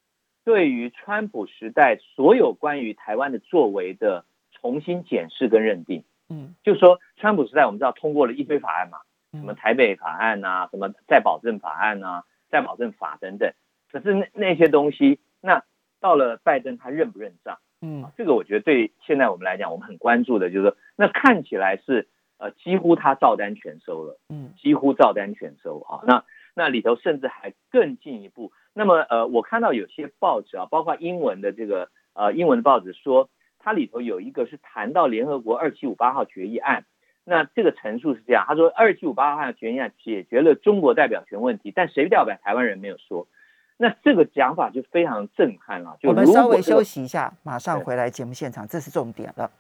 [0.44, 6.04] 对于川普时代所有关于台湾的作为的重新检视跟认定。
[6.28, 8.98] 嗯就是说，川普时代我们知道通过了一堆法案嘛，
[9.32, 13.54] 什么嗯台北法案呐、什么再保证法案呐、再保证法等等。
[13.92, 15.64] 可是那那些东西，那
[16.02, 17.60] 到了拜登他认不认账？
[17.82, 22.08] 嗯这个我觉得对现在我们来讲，我们很关注的就是说，那看起来是
[22.40, 24.18] 呃几乎他照单全收了。
[24.30, 26.02] 嗯几乎照单全收啊。
[26.08, 26.24] 那
[26.56, 28.52] 那里头甚至还更进一步。
[28.74, 33.30] 那么呃，我看到有些报纸啊，包括英文的这个呃英文的报纸说，
[33.60, 36.86] 它里头有一个是谈到联合国二七五八号决议案。
[37.24, 43.28] 那这个陈述是这样，他说二七五八号决议案解决了中国代表权问题，但谁代表台湾人没有说。
[43.78, 45.98] 那这个讲法就非常震撼了。
[46.02, 49.52] 就我们稍微休息一下，马上回来节目现场，这是重点了。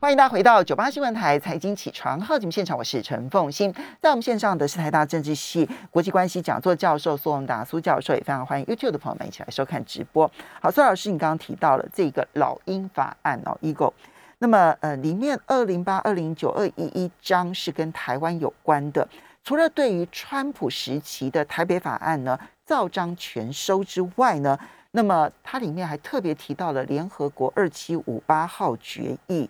[0.00, 3.72] 欢迎大家回到九八新闻台财经起床号节目现场，我是陈凤欣。
[4.00, 10.30] 在我们线上的是台大政治系国际关系讲座教授苏荣达苏教授，也非常欢迎 YouTube 的朋友们一起来收看直播。
[10.60, 13.92] 好，苏老师，你刚刚提到了这个老鹰法案哦，Eagle。
[14.38, 19.06] 那么呃，里面二零八、二零九、二一一章是跟台湾有关的。
[19.42, 24.58] 除了对于川普时期的台北法案呢照章全收之外呢，
[24.92, 29.48] 那么它里面还特别提到了联合国二七五八号决议。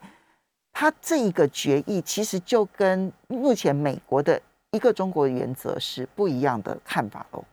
[0.73, 4.41] 它这一个决议其实就跟目前美国的
[4.73, 7.45] 一个中国原则是不一样的看法喽。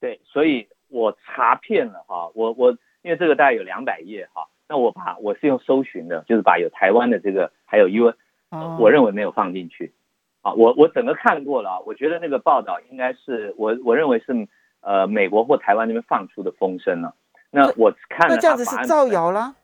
[0.00, 2.70] 对，所以我查遍了哈，我我
[3.02, 8.14] 因为这个大概有两百页哈，那我把我是用搜寻的，就是把有台湾的这个还有 U，、
[8.48, 9.92] 哦我认为没有放进去，
[10.40, 14.48] 啊，我我整个看过了，我觉得那个报道应该是我我认为是
[14.80, 17.12] 呃美国或台湾那边放出的风声呢。
[17.50, 19.54] 那我看了那这样子是造谣啦。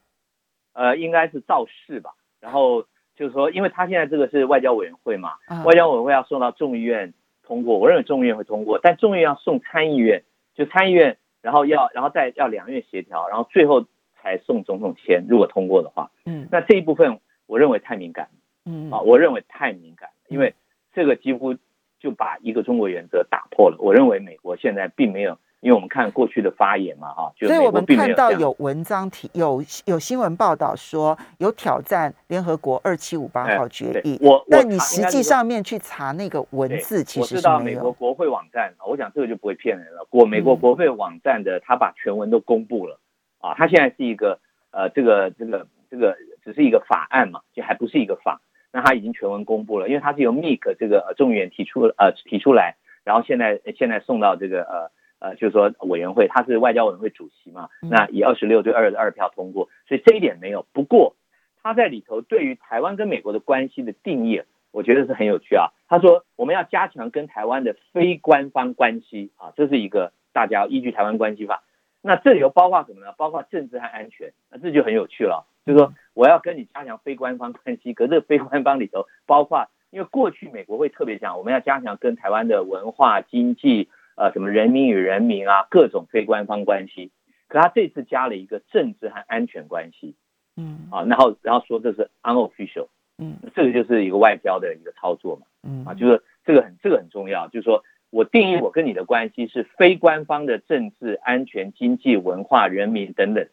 [0.73, 2.11] 呃，应该是造势吧。
[2.41, 2.83] 然后
[3.17, 10.23] 就是说，因为他现在这个是外交委员会嘛，啊外交委员会要送到众议院通过，我认为众议院会通过，但众议院要送参议院，
[10.55, 13.87] 就参议院，然后要然后再要两院协调，然后最后
[14.21, 18.29] 才送总统签，如果通过的话，嗯那这一部分我认为太敏感
[18.65, 20.55] 嗯啊，我认为太敏感，因为
[20.93, 21.57] 这个几乎
[21.99, 23.77] 就把一个中国原则打破了。
[23.81, 37.59] 我认为美国现在并没有，因为我们看过去的发言嘛，哈，就所以我们看到有文章提有有新闻报道说有挑战联合国二七五八哎号决议，我我但你实际上面去查那个文字其我知实是没有。
[37.59, 40.05] 道美国国会网站，我想这个就不会骗人了。
[40.11, 43.01] 国美国嗯国会网站的，他把全文都公布了
[43.39, 44.39] 啊，他现在是一个
[44.71, 48.41] 呃，这个这个这个只是一个法案嘛，就还不是一个法。
[48.77, 60.67] 那他已经全文公布了，因为他是由 MIC 这个呃众议员提出呃提出来，然后现在现在送到这个呃呃，就是说委员会，他是外交委员会主席嘛，嗯那以二十六对二十二票通过，所以这一点没有。
[60.75, 61.17] 不过
[61.63, 65.73] 他在里头对于台湾跟美国的关系的定义，我觉得是很有趣啊。
[65.89, 71.63] 他说我们要加强跟台湾的非官方关系啊，这是一个大家要依据台湾关系法。
[72.03, 73.15] 那这里头包括什么呢？
[73.17, 75.47] 包括政治和安全，那这就很有趣了。
[75.65, 87.11] 就是说我要跟你加强非官方关系，可是这个非官方里头包括，因为过去美国会特别讲，我们要加强跟台湾的文化、经济，呃，什么人民与人民啊，各种非官方关系。
[87.49, 90.15] 可他这次加了一个政治和安全关系。
[90.57, 90.89] 嗯。
[90.91, 93.37] 啊，然后然后说这是 unofficial，嗯。
[93.55, 95.43] 这个就是一个外交的一个操作嘛。
[95.65, 95.85] 嗯。
[95.85, 103.47] 啊，就是这个很这个很重要，就是说我定义我跟你的关系是非官方的政治、安全、经济、文化、人民等等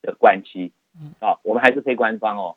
[0.00, 0.72] 的关系
[1.20, 2.56] 啊，我们还是非官方哦，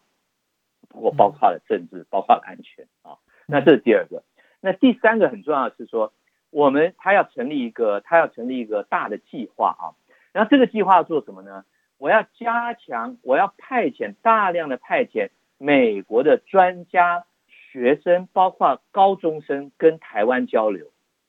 [0.90, 3.18] 不过包括了政治，包括了安全啊。
[3.46, 4.24] 那这是第二个。
[4.60, 6.14] 那第三个很重要的是说，
[6.50, 9.86] 我们他要成立一个，他要成立一个大的计划啊。
[10.32, 11.66] 然后这个计划要做什么呢？
[11.98, 20.88] 我要加强，我要派遣大量的派遣美国的专家、学生，包括高中生跟台湾交流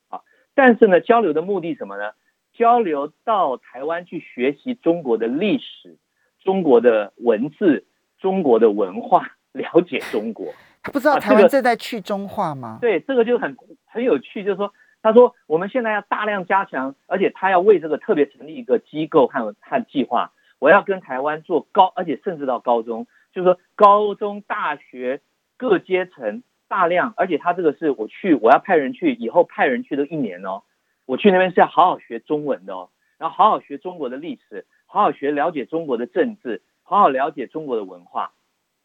[0.09, 0.21] 啊。
[0.55, 2.13] 但是呢，交流的目的什么呢？
[2.53, 5.97] 交流到台湾去学习中国的历史、
[6.43, 7.85] 中国的文字、
[8.19, 10.53] 中国的文化， 了解中国。
[10.81, 12.77] 他不知道台湾正在去中化吗？
[12.81, 20.33] 对，这个就很很有趣，就是说，他说我们现在要大量加强，而且他要为这个特别成立一个机构和和计划。
[20.59, 25.21] 我要跟台湾做高，而且甚至到高中，就是说高中、大学
[25.57, 30.63] 各阶层大量，而且他这个是我去，我要派人去，以后派人去都一年哦。
[31.05, 38.31] 我去那边是要好好学中文的哦，然后好好学中国的历史，好好学了解中国的政治，好好了解中国的文化。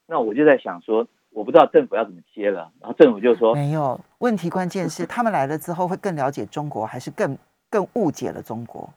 [0.06, 2.72] 那我就在想说，我不知道政府要怎么接了。
[2.80, 7.36] 然后政府就说没有问题，关键是他们来了之后会更了解中国，还是更
[7.68, 8.88] 更误解了中国？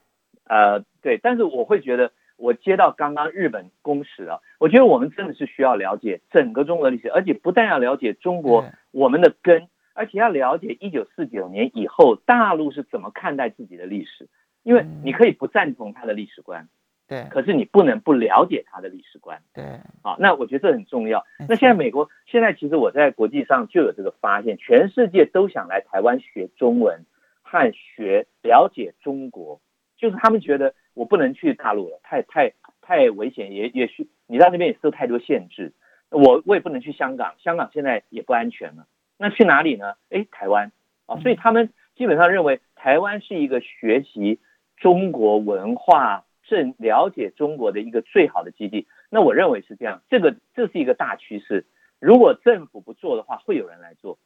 [0.46, 9.68] 呃，对，但是我会觉得，我接到刚刚日本公使啊，我觉得我们真的是需要了解整个中国历史，而且不但要了解中国我们的根。
[9.94, 14.30] 而且要了解一九四九年以后大陆是怎么看待自己的历史，
[14.64, 16.70] 因为你可以不赞同他的历史观，
[17.12, 19.66] 对，可是你不能不了解他的历史观，对，
[20.02, 21.26] 啊，那我觉得这很重要。
[21.50, 27.06] 那现在美国现在其实我在国际上就有这个发现，全世界都想来台湾学中文
[27.42, 29.60] 和学了解中国，
[29.98, 35.74] 就是他们觉得我不能去大陆了，太太太危险，也也许你在那边也受太多限制，
[36.12, 38.88] 我我也不能去香港，香港现在也不安全了。
[39.18, 39.96] 那去哪里呢？
[40.10, 40.72] 哎，台湾
[41.08, 44.40] 啊，所以他们基本上认为台湾是一个学习
[44.78, 48.86] 中国文化、正了解中国的一个最好的基地。
[49.10, 51.66] 那我认为是这样，这个这是一个大趋势。
[52.00, 54.20] 如果政府不做的话，会有人来做，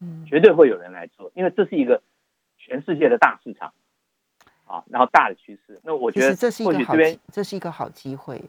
[0.00, 2.02] 嗯，绝对会有人来做，因为这是一个
[2.56, 3.72] 全世界的大市场
[4.64, 5.80] 啊，然后大的趋势。
[5.82, 6.94] 那我觉得这是一个好，
[7.32, 8.40] 这是一个好机会。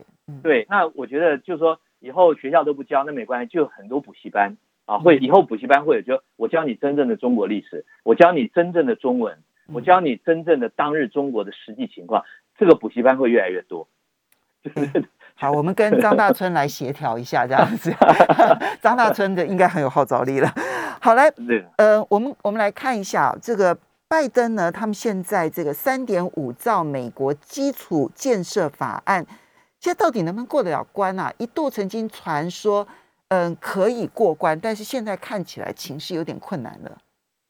[0.44, 4.56] 对，那我觉得就是说，以后学校都不教，那没关系，就有很多补习班。
[4.86, 12.24] 啊，会以后补习班会有，就我教你真正的中国历史，我教你真正的中文，我教你真正的当日中国的实际情况，
[12.58, 13.88] 这个补习班会越来越多。
[15.36, 17.94] 好，我们跟张大春来协调一下，这样子。
[18.82, 20.54] 张大春的应该很有号召力了。
[21.00, 21.32] 好，来，
[21.78, 29.26] 呃，我们我们来看一下这个拜登呢，他们现在这个三点五兆美国基础建设法案，
[29.80, 31.32] 现在到底能不能过得了关啊？
[31.38, 32.88] 一度曾经传说。
[33.30, 36.98] 嗯，可以过关，但是现在看起来情势有点困难了。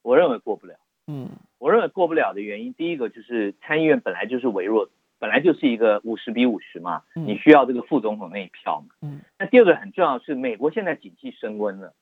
[0.02, 0.74] 我认为过不了。
[1.06, 8.96] 嗯，我认为过不了的原因，第一个就是参议院本来就是微弱，本来就是一个五十比五十嘛，你需要这个副总统那一票嘛。
[9.02, 11.94] 嗯，那第二个很重要的是，美国现在景气升温了。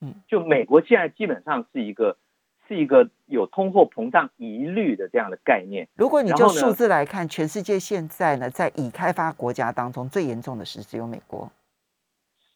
[0.00, 2.16] 嗯，就美国现在基本上是一个
[2.66, 5.88] 是一个有通货膨胀疑虑的这样的概念。
[5.94, 11.50] 如果你就数字来看，全世界现在呢，在已开发国家当中最严重的是只有美国。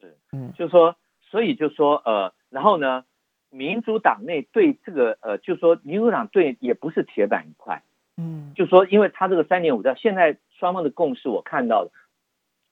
[0.00, 3.04] 是嗯，就说，所以就说，呃，然后呢，
[3.50, 7.82] 民主党内对这个，呃，就说民主党对也不是铁板一块，
[8.20, 11.92] 嗯，就说，因为他这个三点五兆，现在双方的共识我看到的，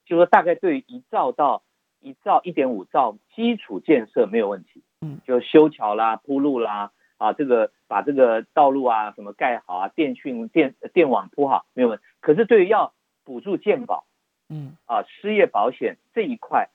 [0.05, 1.63] 就说大概对于一兆到
[2.01, 12.93] 一兆一点五兆基础建设没有问题，嗯，就修桥啦、铺路啦，啊，这个把这个道路啊什么盖好啊，电讯电电网铺好没有问题，可是对于要
[13.25, 14.05] 补助健保，
[14.49, 16.71] 嗯，啊，失业保险这一块。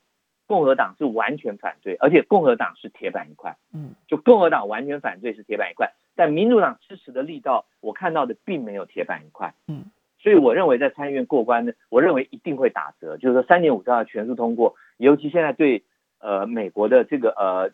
[0.52, 3.56] 共和党是完全反对，而且共和党是铁板一块。
[3.74, 9.54] 嗯，就共和党完全反对是铁板一块，但民主党支持的力道，我看到的并没有铁板一块。
[9.70, 9.86] 嗯，
[10.20, 15.86] 所以我认为在参议院过关呢，我认为一定会打折，就是说三点五兆全数通过，尤其现在对
[16.20, 17.70] 呃美国的这个呃，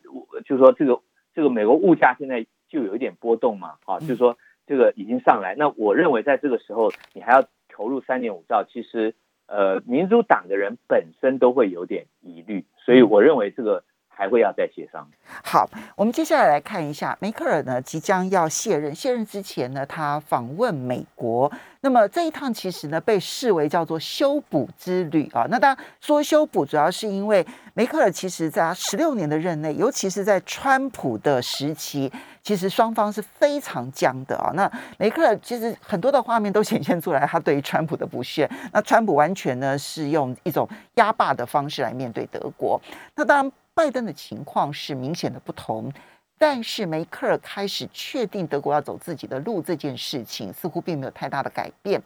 [0.45, 1.01] 就是说这个
[1.33, 4.37] 这个美国物价现在就有一点波动嘛，啊，就是说
[4.67, 9.15] 这个已经上来，那我认为在这个时候你还要投入三点五兆，其实。
[9.47, 13.83] 呃，民主党的人本身都会有点疑虑，所以我认为这个
[14.17, 15.07] 还会要再协商。
[15.43, 18.93] 好，我们接下来来看一下梅克尔呢，即将要卸任。
[18.95, 21.51] 卸任之前呢，他访问美国。
[21.81, 25.45] 那么这一趟其实呢，被视为叫做修补之旅啊。
[25.49, 27.45] 那当然说修补，主要是因为
[27.75, 32.11] 梅克尔其实在他十六年的任内，尤其是在川普的时期，
[32.41, 34.51] 其实双方是非常僵的啊。
[34.55, 38.49] 那梅克尔其实很多的画面都显现出来，他对于川普的不屑。
[38.73, 42.81] 那川普完全呢是用一种压霸的方式来面对德国。
[43.15, 45.93] 那当然，拜登的情况是明显的不同。
[46.39, 52.01] 但是梅克尔开始确定德国要走自己的路这件事情，似乎并没有太大的改变。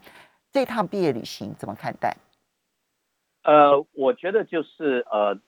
[0.50, 2.14] 这趟毕业旅行怎么看待？
[3.44, 5.38] 呃，我觉得就是呃，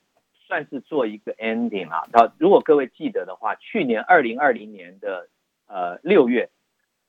[0.47, 2.07] 算是做一个 ending 啊。
[2.13, 5.29] 那如果各位记得的话，去年二零二零年的
[5.67, 6.51] 呃六月，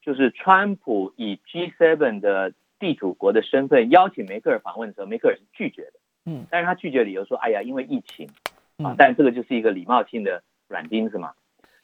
[0.02, 5.94] 就是川普以 G7 的地主国的身份邀请梅克尔访问的时候，梅克尔是拒绝的。
[6.26, 8.30] 嗯，但是他拒绝理由说，哎呀，因为疫情
[8.78, 8.96] 啊嗯。
[8.98, 11.34] 但这个就是一个礼貌性的软钉子嘛。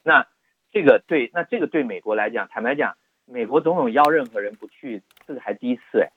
[0.02, 0.26] 那
[0.70, 6.10] 这个对，那这个对美国来讲，坦白讲，美国总统邀任何人不去，这个还第一次哎。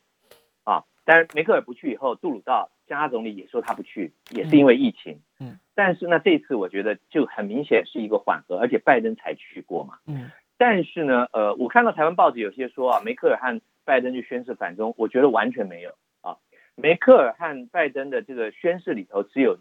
[0.64, 5.20] 啊，但是梅克尔不去以后，杜鲁道加拿大总理也说他不去，也是因为疫情。
[5.40, 10.00] 嗯，但是呢，这次我觉得就很明显是一个缓和，而且拜登才去过嘛。
[10.08, 16.38] 嗯但是呢，呃，我看到台湾报纸有些说啊，梅克尔和拜登就宣誓反中，我觉得完全没有啊。
[16.76, 19.60] 梅克尔和拜登的这个宣誓里头只有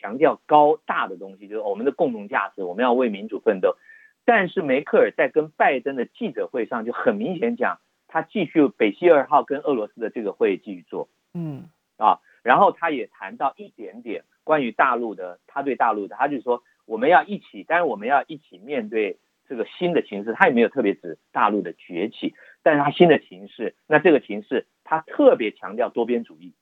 [0.00, 3.76] 强调高大的东西，就是我们的共同价值，我们要为民主奋斗。
[4.24, 7.78] 但是梅克尔在跟拜登的记者会上就很明显讲，
[8.08, 12.20] 他继续北溪二号跟俄罗斯的这个会继续做嗯啊。
[12.42, 19.18] 然后他也谈到一点点关于大陆的，他对大陆的，他就说我们要一起，但是我们要一起面对
[19.48, 20.32] 这个新的形势。
[20.32, 26.52] 他也没有特别指大陆的崛起，但是他新的形势，那这个形势他特别强调多边主义，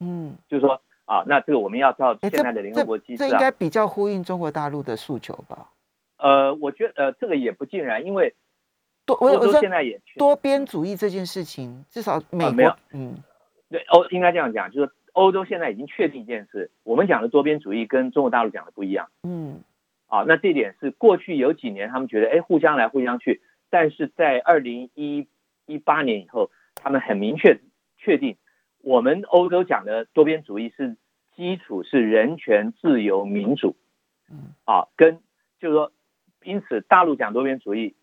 [0.00, 5.68] 嗯，就是说啊，那这个我们要照哎，现在的联合国机制啊，这应该比较呼应中国大陆的诉求吧？
[6.18, 8.32] 呃，我觉得呃这个也不尽然，因为
[9.06, 13.16] 多我欧洲我说现在也多边主义这件事情，至少美国没有嗯
[13.68, 19.64] 对欧应该这样讲，就是欧洲现在已经确定一件事，我们讲的多边主义跟中国大陆讲的不一样嗯
[20.06, 20.22] 啊。
[20.28, 25.26] 那这点是过去有几年他们觉得哎互相来互相去，但是在二零一
[25.66, 27.58] 一八年以后，他们很明确
[27.98, 28.36] 确定，
[28.82, 30.96] 我们欧洲讲的多边主义是
[31.36, 33.76] 基础是人权、自由、民主。
[34.30, 34.54] 嗯。
[34.64, 35.20] 啊，跟
[35.58, 35.92] 就是说，
[36.42, 37.94] 因此大陆讲多边主义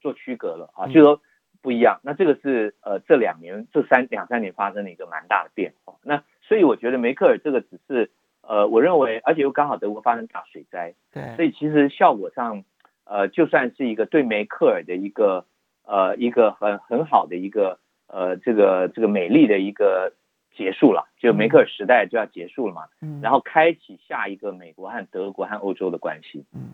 [0.00, 0.70] 做区隔了。
[0.74, 0.92] 啊，嗯。
[0.92, 1.20] 就是说
[1.60, 2.00] 不一样。
[2.02, 5.96] 那这个是呃这两年这三两三年发生的一个蛮大的变化。
[6.02, 11.36] 那所以我觉得梅克尔这个只是呃，我认为，而且又刚好德国发生大水灾，对。
[11.36, 12.64] 所以其实效果上
[13.04, 15.44] 呃，就算是一个对梅克尔的一个
[15.84, 17.78] 呃一个很很好的一个
[18.08, 20.12] 呃这个这个美丽的一个
[20.56, 22.82] 结束了，就梅克尔时代就要结束了嘛。
[23.00, 26.44] 嗯，然后开启下一个美国和德国和欧洲的关系。
[26.52, 26.72] 嗯。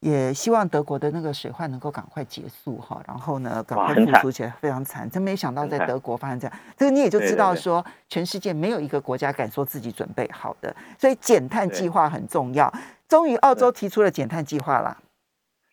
[0.00, 5.08] 也希望德国的那个水患能够赶快结束哈，然后呢，赶快复苏起来，非常惨。
[5.08, 12.70] 真没想到在德国发生这样，这个你也就知道说，全世界没有一个国家敢说自己准备好的，所以减碳对计划很重要。
[13.08, 14.98] 终于，澳洲提出了减碳计划了。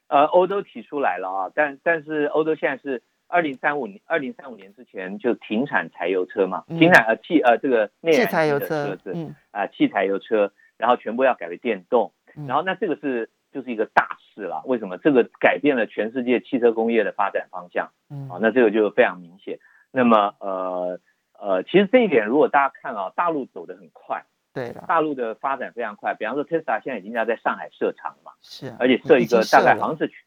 [0.08, 14.62] 呃，欧洲提出来了啊，但但是欧洲现在是二零三五年，二零三五年之前就停产柴油车嘛，嗯停产呃汽呃这个内汽燃机的柴油车车，子嗯，啊、汽柴油车，然后全部要改为电动，嗯然后那这个是就是一个大事了。
[14.66, 14.98] 为什么？
[14.98, 19.60] 这个改变了全世界汽车工业的发展方向嗯啊，那这个就非常明显。
[19.92, 21.00] 那么呃
[21.40, 24.24] 呃，其实这一点如果大家看啊，大陆走得很快，
[24.54, 26.14] 对的，大陆的发展非常快。
[26.14, 30.18] 比方说，Tesla 现在已经要在上海设厂了嘛，是啊，而且设一个大概了好像是全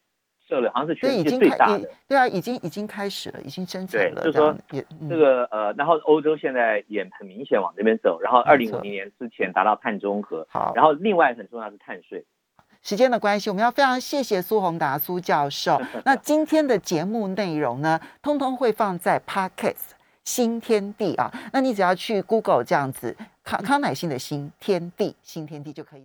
[0.47, 1.89] 设了，好像是对，全世界最大的。
[2.07, 10.73] 对啊，已经已经开始了，已经生产了，对就是说也嗯这个呃，然后欧洲现在也很明显往这边走，然后二零五零年之前达到碳中和，好。
[10.75, 12.25] 然后另外很重要是碳税。
[12.81, 15.81] 时间的关系，我们要非常谢谢苏宏达苏教授。
[16.05, 19.93] 那今天的节目内容呢，通通会放在 Podcast
[20.23, 21.33] 新天地啊。
[21.51, 25.93] 那你只要去 Google 这样子，康康乃馨的新天地，新天地就可以。